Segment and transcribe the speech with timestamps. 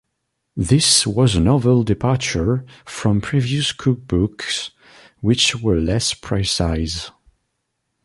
[0.57, 4.71] This was a novel departure from previous cookbooks,
[5.19, 7.11] which were less precise.